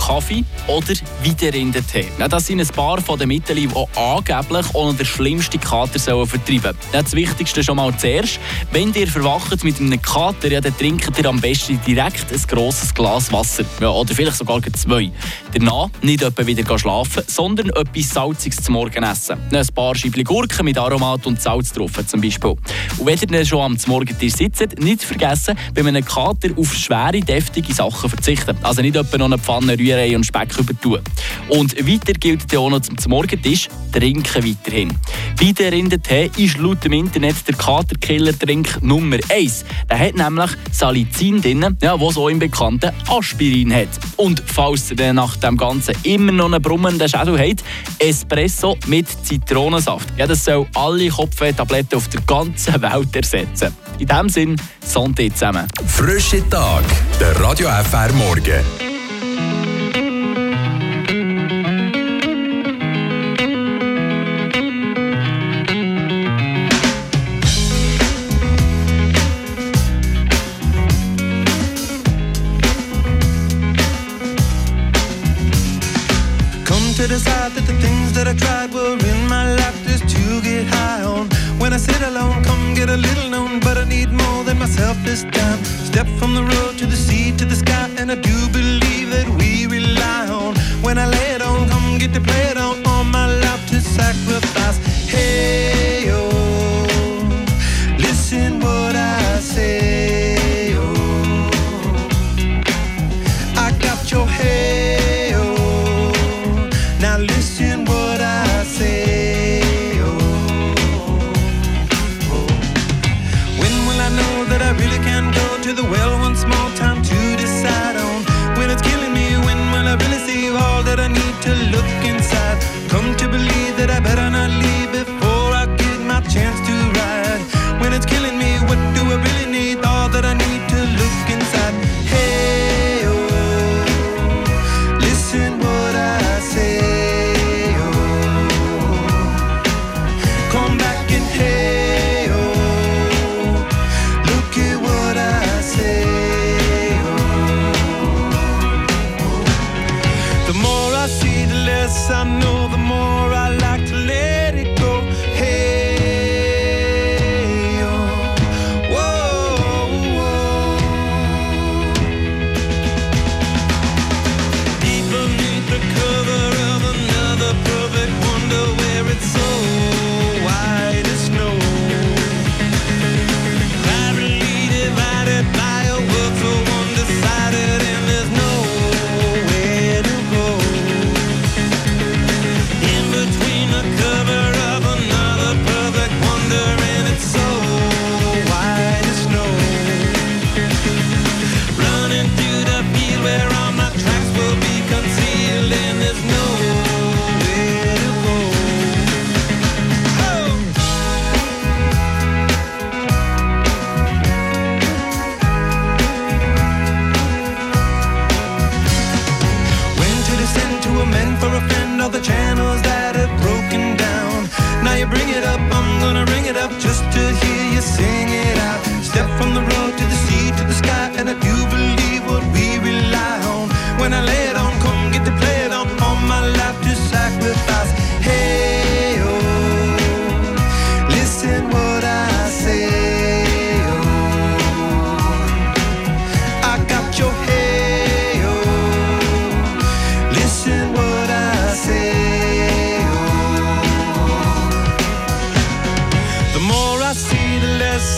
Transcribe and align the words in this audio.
Kaffee 0.00 0.44
oder 0.66 0.94
Wiederrindentee. 1.22 2.06
Ja, 2.18 2.26
das 2.26 2.46
sind 2.46 2.60
ein 2.60 2.66
paar 2.68 3.00
von 3.00 3.18
den 3.18 3.28
Mitteln, 3.28 3.56
die 3.56 3.98
angeblich 3.98 4.66
ohne 4.74 4.94
den 4.94 5.06
schlimmsten 5.06 5.60
Kater 5.60 5.98
vertreiben 6.26 6.62
sollen. 6.62 6.76
Das 6.92 7.12
Wichtigste 7.12 7.62
schon 7.62 7.76
mal 7.76 7.96
zuerst. 7.96 8.40
Wenn 8.72 8.92
ihr 8.94 9.06
verwacht 9.06 9.62
mit 9.62 9.78
einem 9.78 10.00
Kater, 10.00 10.50
ja, 10.50 10.60
dann 10.60 10.76
trinkt 10.76 11.18
ihr 11.18 11.26
am 11.26 11.40
besten 11.40 11.78
direkt 11.86 12.32
ein 12.32 12.42
grosses 12.48 12.94
Glas 12.94 13.30
Wasser. 13.32 13.64
Ja, 13.80 13.90
oder 13.90 14.14
vielleicht 14.14 14.38
sogar 14.38 14.60
zwei. 14.72 15.10
Danach 15.52 15.90
nicht 16.02 16.22
etwa 16.22 16.46
wieder 16.46 16.78
schlafen, 16.78 17.22
sondern 17.26 17.68
etwas 17.70 18.10
Salziges 18.10 18.62
zum 18.62 18.74
Morgen 18.74 19.04
essen. 19.04 19.38
Ein 19.52 19.66
paar 19.74 19.94
Scheibchen 19.94 20.24
Gurken 20.24 20.64
mit 20.64 20.78
Aromat 20.78 21.26
und 21.26 21.40
Salz 21.40 21.72
drauf 21.72 21.92
zum 22.06 22.20
Beispiel. 22.20 22.56
Und 22.98 23.06
wenn 23.06 23.18
ihr 23.32 23.44
schon 23.44 23.60
am 23.60 23.76
Morgentisch 23.86 24.34
sitzt, 24.34 24.78
nicht 24.78 25.04
vergessen, 25.04 25.58
bei 25.74 25.86
einem 25.86 26.04
Kater 26.04 26.48
auf 26.56 26.74
schwere, 26.74 27.20
deftige 27.20 27.74
Sachen 27.74 28.08
verzichten. 28.08 28.56
Also 28.62 28.80
nicht 28.80 28.96
etwa 28.96 29.18
noch 29.18 29.26
eine 29.26 29.38
Pfanne 29.38 29.78
Rührei 29.78 29.89
und 29.94 30.24
Speck 30.24 30.56
übertun. 30.58 31.00
Und 31.48 31.76
weiter 31.76 32.12
gilt 32.12 32.56
auch 32.56 32.70
noch 32.70 32.80
zum 32.80 32.96
Morgentisch, 33.08 33.68
trinken 33.92 34.44
weiterhin. 34.44 34.96
Weiter 35.40 35.70
Tee 36.02 36.30
ist 36.36 36.58
laut 36.58 36.84
dem 36.84 36.92
Internet 36.92 37.36
der 37.48 37.54
Katerkiller-Trink 37.56 38.82
Nummer 38.82 39.18
1. 39.28 39.64
Der 39.90 39.98
hat 39.98 40.14
nämlich 40.16 40.50
Salicin 40.70 41.40
drin, 41.40 41.76
ja, 41.82 42.00
was 42.00 42.16
auch 42.16 42.28
im 42.28 42.38
bekannten 42.38 42.92
Aspirin 43.08 43.74
hat. 43.74 43.88
Und 44.16 44.42
falls 44.46 44.92
ihr 44.92 45.12
nach 45.12 45.36
dem 45.36 45.56
Ganzen 45.56 45.94
immer 46.04 46.32
noch 46.32 46.46
einen 46.46 46.62
brummenden 46.62 47.08
Schädel 47.08 47.38
habt, 47.38 47.64
Espresso 47.98 48.76
mit 48.86 49.08
Zitronensaft. 49.24 50.08
Ja, 50.16 50.26
das 50.26 50.44
soll 50.44 50.66
alle 50.74 51.08
Kopfweh-Tabletten 51.08 51.96
auf 51.96 52.08
der 52.08 52.20
ganzen 52.22 52.80
Welt 52.80 53.16
ersetzen. 53.16 53.74
In 53.98 54.06
diesem 54.06 54.28
Sinn, 54.28 54.56
Santé 54.86 55.32
zusammen. 55.32 55.66
Frische 55.86 56.48
Tag, 56.48 56.84
der 57.20 57.38
Radio 57.40 57.68
FR 57.68 58.12
Morgen. 58.14 58.90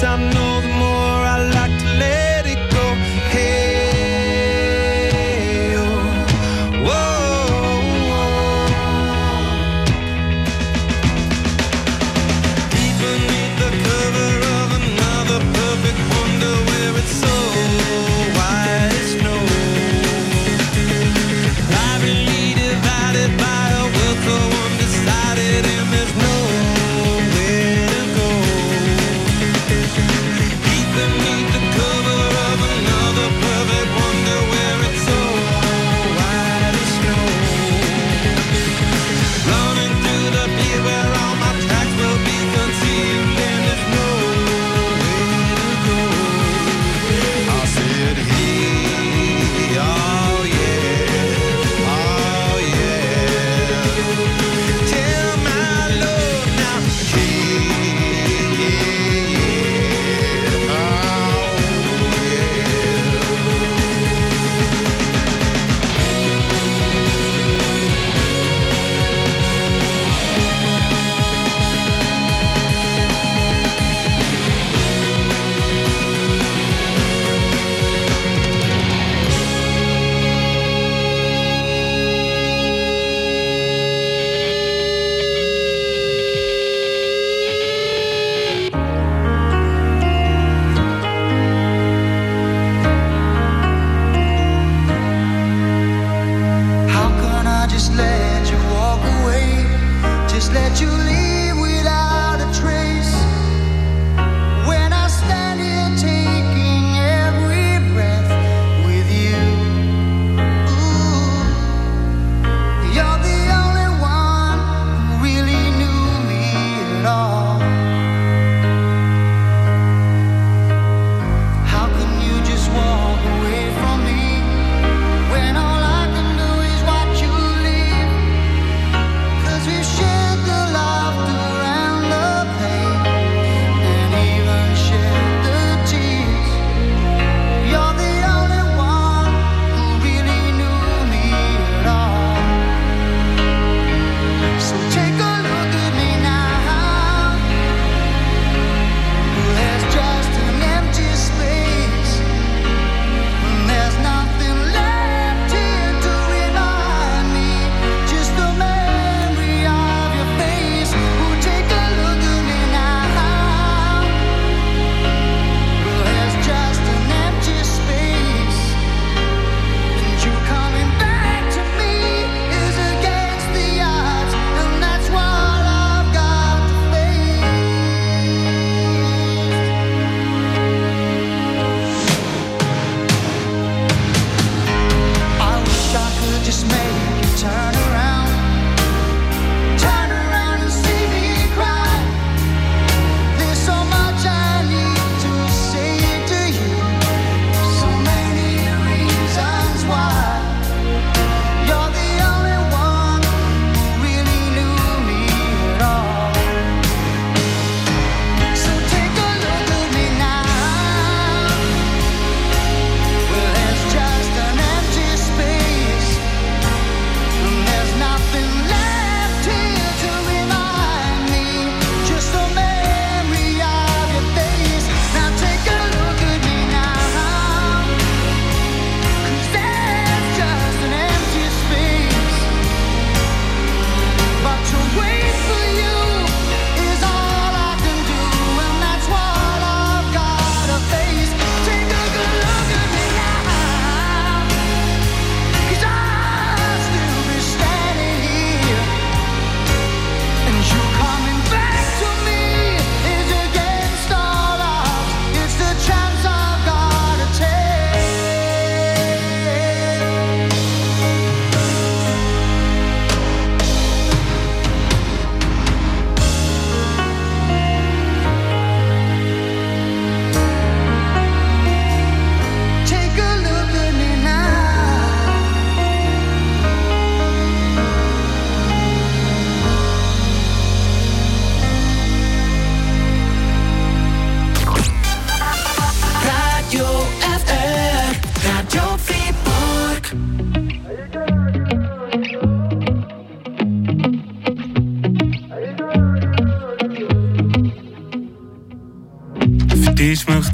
Some 0.00 0.30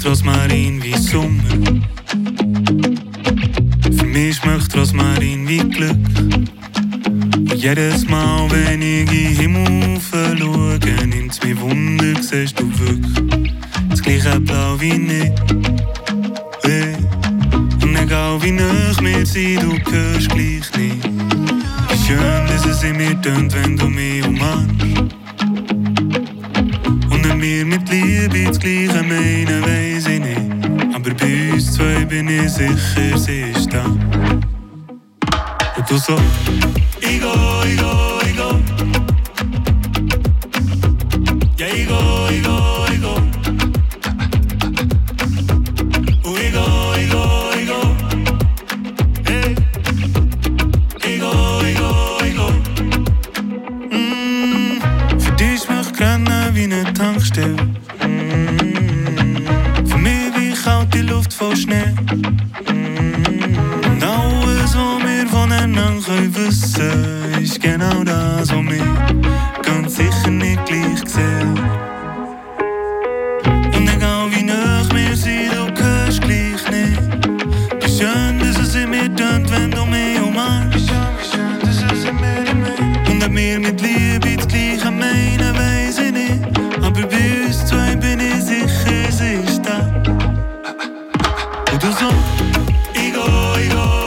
Rosmarin 0.09 0.81
wie 0.81 0.97
Sommer. 0.97 1.43
Für 3.95 4.05
mich 4.05 4.37
schmeckt 4.37 4.75
Rosmarin 4.75 5.47
wie 5.47 5.59
Glück. 5.59 5.95
Und 7.05 7.53
jedes 7.53 8.09
Mal, 8.09 8.49
wenn 8.49 8.81
ich 8.81 9.11
in 9.11 9.35
Himmel 9.35 10.01
schaue, 10.01 10.79
nimmt's 11.05 11.39
mir 11.43 11.61
Wunder, 11.61 12.19
siehst 12.23 12.59
du 12.59 12.65
wirklich 12.79 13.53
das 13.91 14.01
gleiche 14.01 14.39
Blau 14.39 14.81
wie 14.81 14.97
nicht. 14.97 15.33
Hey. 16.63 16.95
Und 17.83 17.95
egal 17.95 18.41
wie 18.41 18.51
nah 18.51 18.91
wir 19.01 19.23
sie, 19.23 19.57
du 19.57 19.77
hörst 19.91 20.29
gleich 20.29 20.75
nicht. 20.75 21.07
Wie 21.87 22.07
schön, 22.07 22.47
dass 22.47 22.65
es 22.65 22.81
in 22.81 22.97
mir 22.97 23.21
tönt, 23.21 23.53
wenn 23.53 23.77
du 23.77 23.87
mich 23.87 24.25
umarmst 24.25 24.79
mir 27.39 27.65
mit 27.65 27.89
Liebe 27.89 28.43
das 28.45 28.59
Gleiche 28.59 29.01
meinen, 29.01 29.63
weiss 29.63 30.05
ich 30.07 30.19
nicht. 30.19 30.41
Aber 30.93 31.11
bei 31.13 31.53
uns 31.53 31.71
zwei 31.73 32.03
bin 32.05 32.27
ich 32.27 32.51
sicher, 32.51 33.17
sie 33.17 33.51
ist 33.55 33.71
da. 33.71 33.85
Und 33.85 34.03
du 35.89 35.97
so, 35.97 36.17
ich 36.99 37.21
go, 37.21 37.31
ich 37.65 37.77
go, 37.77 38.19
ich 38.25 38.35
go. 38.35 38.59
Ja, 41.57 41.67
ich 41.67 41.87
go, 41.87 42.27
ich 42.29 42.43
go, 42.43 42.85
ich 42.91 43.01
go. 43.01 43.21
Für 55.19 55.31
dich 55.37 55.61
mach 55.69 55.87
ich 55.87 55.93
wie 56.59 56.73
een 56.73 56.93
tankstel 56.93 57.55
corazón. 91.99 92.15
Higo. 92.95 93.98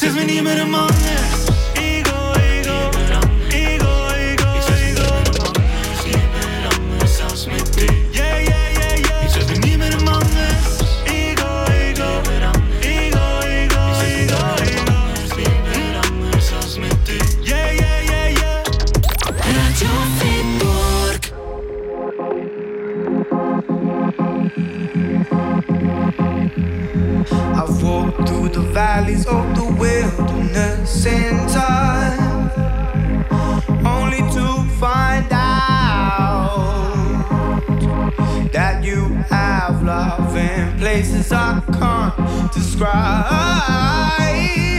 Przez 0.00 0.14
mnie 0.14 0.26
nie 0.26 0.42
będę 0.42 0.66
manny 0.66 1.19
places 40.80 41.30
I 41.30 41.60
can't 41.78 42.52
describe. 42.54 44.69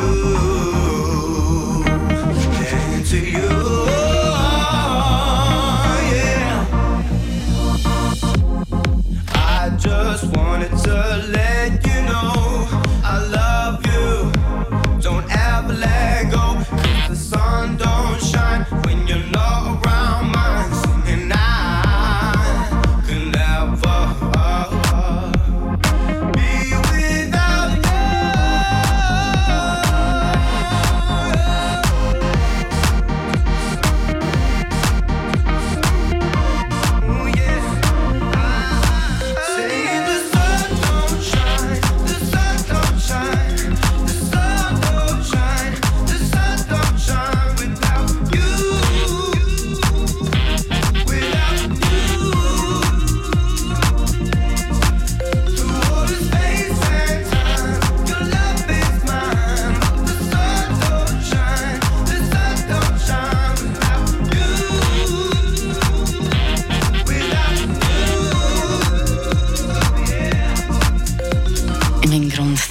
you. 0.00 0.29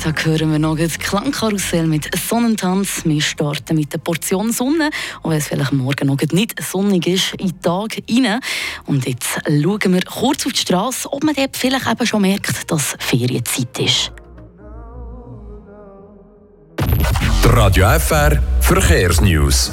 Da 0.03 0.13
hören 0.23 0.51
wir 0.51 0.59
noch 0.59 0.77
das 0.77 0.97
Klangkarussell 0.97 1.85
mit 1.85 2.09
Sonnentanz. 2.17 3.01
Wir 3.05 3.21
starten 3.21 3.75
mit 3.75 3.93
der 3.93 3.99
Portion 3.99 4.51
Sonne, 4.51 4.89
auch 5.21 5.29
wenn 5.29 5.37
es 5.37 5.47
vielleicht 5.47 5.71
morgen 5.71 6.07
noch 6.07 6.17
nicht 6.31 6.61
sonnig 6.63 7.07
ist, 7.07 7.33
in 7.35 7.49
den 7.49 7.61
Tag 7.61 7.97
rein. 8.09 8.39
Und 8.85 9.07
jetzt 9.07 9.39
schauen 9.45 9.93
wir 9.93 10.01
kurz 10.01 10.45
auf 10.45 10.53
die 10.53 10.59
Straße, 10.59 11.11
ob 11.11 11.23
man 11.23 11.35
dort 11.35 11.55
vielleicht 11.57 11.87
eben 11.87 12.07
schon 12.07 12.21
merkt, 12.21 12.71
dass 12.71 12.95
Ferienzeit 12.99 13.79
ist. 13.79 14.11
Radio 17.43 17.87
FR 17.99 18.41
Verkehrsnews. 18.61 19.71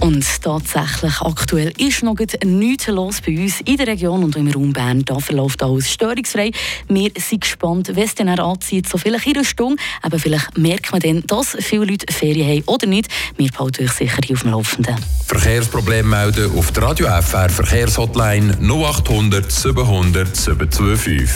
Und 0.00 0.24
tatsächlich, 0.42 1.20
aktuell 1.20 1.72
ist 1.76 2.02
noch 2.02 2.16
nichts 2.44 2.86
los 2.86 3.20
bei 3.20 3.38
uns 3.38 3.60
in 3.66 3.76
der 3.76 3.86
Region 3.86 4.24
und 4.24 4.34
im 4.34 4.48
Raum 4.48 4.72
Bern. 4.72 5.04
Da 5.04 5.18
verläuft 5.18 5.62
alles 5.62 5.90
störungsfrei. 5.90 6.52
Wir 6.88 7.10
sind 7.18 7.42
gespannt, 7.42 7.88
wenn 7.94 8.04
es 8.04 8.14
dann 8.14 8.28
anzieht, 8.28 8.88
so 8.88 8.96
vielleicht 8.96 9.26
in 9.26 9.36
einer 9.36 9.44
Stunde. 9.44 9.82
Aber 10.00 10.18
vielleicht 10.18 10.56
merkt 10.56 10.90
man 10.90 11.00
dann, 11.02 11.22
dass 11.26 11.54
viele 11.60 11.84
Leute 11.84 12.10
Ferien 12.12 12.48
haben 12.48 12.62
oder 12.66 12.86
nicht. 12.86 13.08
Wir 13.36 13.50
behalten 13.50 13.84
euch 13.84 13.92
sicher 13.92 14.18
auf 14.32 14.40
dem 14.40 14.50
Laufenden. 14.50 14.96
Verkehrsproblem 15.26 16.08
melden 16.08 16.50
auf 16.56 16.72
der 16.72 16.82
Radio 16.84 17.06
FR 17.06 17.50
Verkehrshotline 17.50 18.56
0800 18.62 19.52
700 19.52 20.34
725. 20.34 21.28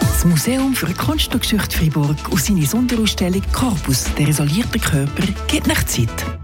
Das 0.00 0.24
Museum 0.24 0.74
für 0.74 0.92
Kunstgeschichte 0.94 1.78
Fribourg 1.78 2.16
und 2.28 2.42
seine 2.42 2.66
Sonderausstellung 2.66 3.42
Corpus, 3.52 4.04
der 4.18 4.28
isolierte 4.28 4.80
Körper, 4.80 5.22
gibt 5.46 5.68
nicht 5.68 5.88
Zeit. 5.88 6.41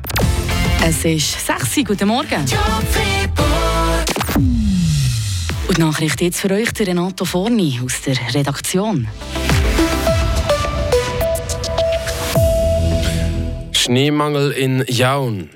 Es 0.82 1.04
ist 1.04 1.46
6 1.46 1.76
Uhr. 1.78 1.84
Guten 1.84 2.08
Morgen. 2.08 2.44
Und 5.66 5.76
die 5.76 5.80
Nachricht 5.80 6.20
jetzt 6.20 6.40
für 6.40 6.50
euch, 6.50 6.72
der 6.72 6.86
Renato 6.86 7.24
Forni 7.24 7.80
aus 7.84 8.00
der 8.02 8.16
Redaktion. 8.34 9.08
Schneemangel 13.72 14.52
in 14.52 14.84
Jaun. 14.88 15.50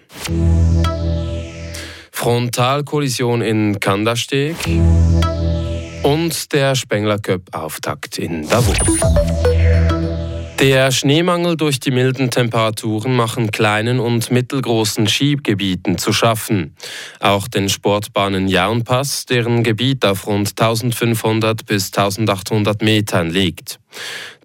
Frontalkollision 2.11 3.43
in 3.43 3.81
Kandersteg. 3.81 4.57
Und 6.03 6.53
der 6.53 6.75
Spengler 6.75 7.19
Cup 7.19 7.43
Auftakt 7.53 8.19
in 8.19 8.49
Davos. 8.49 8.77
Der 10.63 10.93
Schneemangel 10.93 11.57
durch 11.57 11.81
die 11.81 11.91
milden 11.91 12.31
Temperaturen 12.31 13.17
machen 13.17 13.51
kleinen 13.51 13.99
und 13.99 14.31
mittelgroßen 14.31 15.09
Skigebieten 15.09 15.99
zu 15.99 16.13
schaffen. 16.13 16.77
Auch 17.19 17.49
den 17.49 17.69
Sportbahnen 17.69 18.47
Jaunpass, 18.47 19.27
deren 19.27 19.65
Gebiet 19.65 20.05
auf 20.05 20.29
rund 20.29 20.51
1500 20.51 21.67
bis 21.67 21.87
1800 21.87 22.81
Metern 22.81 23.31
liegt. 23.31 23.81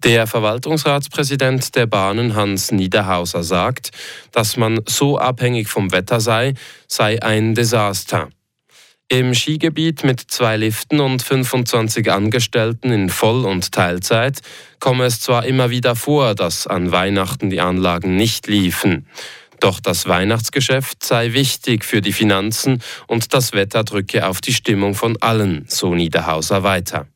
Der 0.02 0.26
Verwaltungsratspräsident 0.26 1.76
der 1.76 1.86
Bahnen 1.86 2.34
Hans 2.34 2.72
Niederhauser 2.72 3.44
sagt, 3.44 3.92
dass 4.32 4.56
man 4.56 4.80
so 4.88 5.18
abhängig 5.18 5.68
vom 5.68 5.92
Wetter 5.92 6.18
sei, 6.18 6.54
sei 6.88 7.22
ein 7.22 7.54
Desaster. 7.54 8.28
Im 9.10 9.32
Skigebiet 9.32 10.04
mit 10.04 10.20
zwei 10.20 10.58
Liften 10.58 11.00
und 11.00 11.22
25 11.22 12.12
Angestellten 12.12 12.92
in 12.92 13.08
Voll- 13.08 13.46
und 13.46 13.72
Teilzeit 13.72 14.42
komme 14.80 15.06
es 15.06 15.22
zwar 15.22 15.46
immer 15.46 15.70
wieder 15.70 15.96
vor, 15.96 16.34
dass 16.34 16.66
an 16.66 16.92
Weihnachten 16.92 17.48
die 17.48 17.62
Anlagen 17.62 18.16
nicht 18.16 18.48
liefen. 18.48 19.06
Doch 19.60 19.80
das 19.80 20.06
Weihnachtsgeschäft 20.06 21.02
sei 21.02 21.32
wichtig 21.32 21.86
für 21.86 22.02
die 22.02 22.12
Finanzen 22.12 22.82
und 23.06 23.32
das 23.32 23.54
Wetter 23.54 23.82
drücke 23.82 24.26
auf 24.26 24.42
die 24.42 24.52
Stimmung 24.52 24.94
von 24.94 25.16
allen, 25.22 25.64
so 25.68 25.94
Niederhauser 25.94 26.62
weiter. 26.62 27.06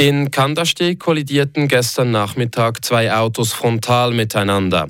In 0.00 0.30
Kandersteg 0.30 0.98
kollidierten 0.98 1.68
gestern 1.68 2.10
Nachmittag 2.10 2.82
zwei 2.82 3.12
Autos 3.14 3.52
frontal 3.52 4.14
miteinander. 4.14 4.88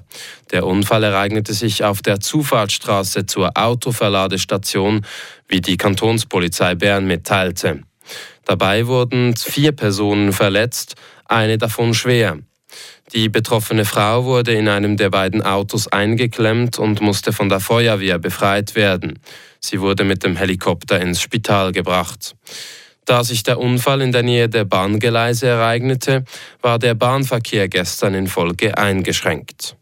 Der 0.50 0.66
Unfall 0.66 1.04
ereignete 1.04 1.54
sich 1.54 1.84
auf 1.84 2.02
der 2.02 2.20
Zufahrtsstraße 2.20 3.26
zur 3.26 3.56
Autoverladestation, 3.56 5.06
wie 5.46 5.60
die 5.60 5.76
Kantonspolizei 5.76 6.74
Bern 6.74 7.06
mitteilte. 7.06 7.82
Dabei 8.44 8.86
wurden 8.86 9.36
vier 9.36 9.72
Personen 9.72 10.32
verletzt, 10.32 10.96
eine 11.26 11.58
davon 11.58 11.94
schwer. 11.94 12.38
Die 13.12 13.28
betroffene 13.28 13.84
Frau 13.84 14.24
wurde 14.24 14.52
in 14.52 14.68
einem 14.68 14.96
der 14.96 15.10
beiden 15.10 15.42
Autos 15.42 15.88
eingeklemmt 15.88 16.78
und 16.78 17.00
musste 17.00 17.32
von 17.32 17.48
der 17.48 17.60
Feuerwehr 17.60 18.18
befreit 18.18 18.74
werden. 18.74 19.18
Sie 19.60 19.80
wurde 19.80 20.04
mit 20.04 20.24
dem 20.24 20.36
Helikopter 20.36 21.00
ins 21.00 21.20
Spital 21.20 21.72
gebracht. 21.72 22.36
Da 23.04 23.24
sich 23.24 23.42
der 23.42 23.58
Unfall 23.58 24.02
in 24.02 24.12
der 24.12 24.22
Nähe 24.22 24.48
der 24.48 24.64
Bahngeleise 24.64 25.48
ereignete, 25.48 26.24
war 26.62 26.78
der 26.78 26.94
Bahnverkehr 26.94 27.68
gestern 27.68 28.14
in 28.14 28.28
Folge 28.28 28.78
eingeschränkt. 28.78 29.76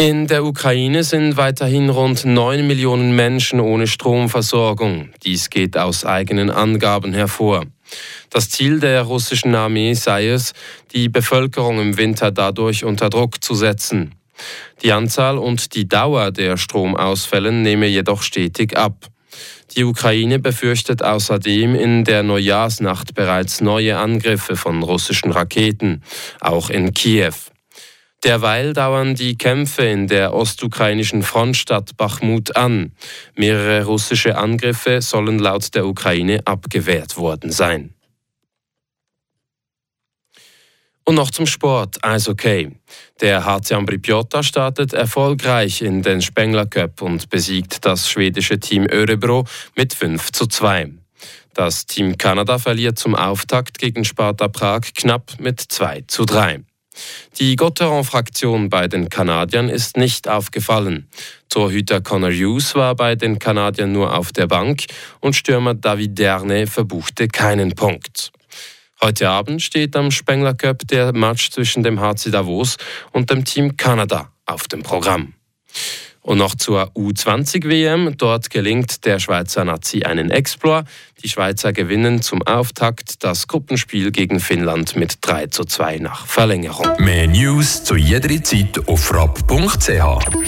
In 0.00 0.26
der 0.28 0.46
Ukraine 0.46 1.04
sind 1.04 1.36
weiterhin 1.36 1.90
rund 1.90 2.24
9 2.24 2.66
Millionen 2.66 3.14
Menschen 3.14 3.60
ohne 3.60 3.86
Stromversorgung. 3.86 5.10
Dies 5.24 5.50
geht 5.50 5.76
aus 5.76 6.06
eigenen 6.06 6.48
Angaben 6.48 7.12
hervor. 7.12 7.66
Das 8.30 8.48
Ziel 8.48 8.80
der 8.80 9.02
russischen 9.02 9.54
Armee 9.54 9.92
sei 9.92 10.28
es, 10.28 10.54
die 10.94 11.10
Bevölkerung 11.10 11.78
im 11.82 11.98
Winter 11.98 12.30
dadurch 12.30 12.82
unter 12.82 13.10
Druck 13.10 13.44
zu 13.44 13.54
setzen. 13.54 14.14
Die 14.82 14.90
Anzahl 14.92 15.36
und 15.36 15.74
die 15.74 15.86
Dauer 15.86 16.30
der 16.30 16.56
Stromausfälle 16.56 17.52
nehme 17.52 17.86
jedoch 17.86 18.22
stetig 18.22 18.78
ab. 18.78 19.06
Die 19.76 19.84
Ukraine 19.84 20.38
befürchtet 20.38 21.02
außerdem 21.02 21.74
in 21.74 22.04
der 22.04 22.22
Neujahrsnacht 22.22 23.14
bereits 23.14 23.60
neue 23.60 23.98
Angriffe 23.98 24.56
von 24.56 24.82
russischen 24.82 25.30
Raketen, 25.30 26.02
auch 26.40 26.70
in 26.70 26.94
Kiew. 26.94 27.34
Derweil 28.24 28.74
dauern 28.74 29.14
die 29.14 29.38
Kämpfe 29.38 29.82
in 29.82 30.06
der 30.06 30.34
ostukrainischen 30.34 31.22
Frontstadt 31.22 31.96
Bachmut 31.96 32.54
an. 32.54 32.92
Mehrere 33.34 33.84
russische 33.84 34.36
Angriffe 34.36 35.00
sollen 35.00 35.38
laut 35.38 35.74
der 35.74 35.86
Ukraine 35.86 36.40
abgewehrt 36.44 37.16
worden 37.16 37.50
sein. 37.50 37.94
Und 41.06 41.14
noch 41.14 41.30
zum 41.30 41.46
Sport, 41.46 42.04
Eishockey. 42.04 42.70
Der 43.20 43.44
HC 43.44 43.74
Ambripiotta 43.74 44.42
startet 44.42 44.92
erfolgreich 44.92 45.80
in 45.80 46.02
den 46.02 46.20
Spengler 46.20 46.66
Cup 46.66 47.00
und 47.00 47.30
besiegt 47.30 47.84
das 47.86 48.08
schwedische 48.08 48.60
Team 48.60 48.86
Örebro 48.88 49.44
mit 49.74 49.94
5 49.94 50.30
zu 50.30 50.46
2. 50.46 50.92
Das 51.54 51.86
Team 51.86 52.16
Kanada 52.16 52.58
verliert 52.58 52.98
zum 52.98 53.16
Auftakt 53.16 53.78
gegen 53.78 54.04
Sparta 54.04 54.46
Prag 54.48 54.82
knapp 54.94 55.40
mit 55.40 55.60
2 55.60 56.04
zu 56.06 56.26
3. 56.26 56.62
Die 57.38 57.56
Gotteron-Fraktion 57.56 58.68
bei 58.68 58.88
den 58.88 59.08
Kanadiern 59.08 59.68
ist 59.68 59.96
nicht 59.96 60.28
aufgefallen. 60.28 61.08
Torhüter 61.48 62.00
Connor 62.00 62.30
Hughes 62.30 62.74
war 62.74 62.94
bei 62.94 63.14
den 63.14 63.38
Kanadiern 63.38 63.92
nur 63.92 64.16
auf 64.16 64.32
der 64.32 64.46
Bank 64.46 64.84
und 65.20 65.34
Stürmer 65.34 65.74
David 65.74 66.18
Derne 66.18 66.66
verbuchte 66.66 67.28
keinen 67.28 67.74
Punkt. 67.74 68.32
Heute 69.00 69.30
Abend 69.30 69.62
steht 69.62 69.96
am 69.96 70.10
Spengler 70.10 70.52
Cup 70.52 70.86
der 70.88 71.14
Match 71.14 71.50
zwischen 71.50 71.82
dem 71.82 72.00
HC 72.00 72.30
Davos 72.30 72.76
und 73.12 73.30
dem 73.30 73.44
Team 73.44 73.76
Kanada 73.76 74.30
auf 74.44 74.68
dem 74.68 74.82
Programm. 74.82 75.32
Und 76.22 76.38
noch 76.38 76.54
zur 76.54 76.90
U20-WM. 76.94 78.16
Dort 78.16 78.50
gelingt 78.50 79.04
der 79.04 79.18
Schweizer 79.18 79.64
Nazi 79.64 80.02
einen 80.02 80.30
Explor. 80.30 80.84
Die 81.22 81.28
Schweizer 81.28 81.72
gewinnen 81.72 82.22
zum 82.22 82.42
Auftakt 82.42 83.24
das 83.24 83.46
Gruppenspiel 83.46 84.10
gegen 84.10 84.40
Finnland 84.40 84.96
mit 84.96 85.18
3 85.22 85.46
zu 85.48 85.64
2 85.64 85.98
nach 85.98 86.26
Verlängerung. 86.26 86.86
Mehr 86.98 87.26
News 87.26 87.84
zu 87.84 87.96
jeder 87.96 88.42
Zeit 88.42 88.86
auf 88.86 89.04
frapp.ch. 89.04 90.46